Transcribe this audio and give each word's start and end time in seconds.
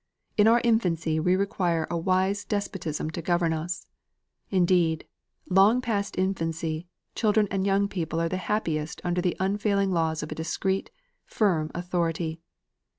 In 0.35 0.47
our 0.47 0.61
infancy 0.63 1.19
we 1.19 1.35
require 1.35 1.85
a 1.91 1.95
wise 1.95 2.43
despotism 2.43 3.11
to 3.11 3.21
govern 3.21 3.53
us. 3.53 3.85
Indeed, 4.49 5.05
long 5.47 5.79
past 5.79 6.17
infancy, 6.17 6.87
children 7.13 7.47
and 7.51 7.67
young 7.67 7.87
people 7.87 8.19
are 8.19 8.27
the 8.29 8.37
happiest 8.37 8.99
under 9.03 9.21
the 9.21 9.37
unfailing 9.39 9.91
laws 9.91 10.23
of 10.23 10.31
a 10.31 10.35
discreet 10.35 10.89
firm 11.27 11.69
authority. 11.75 12.41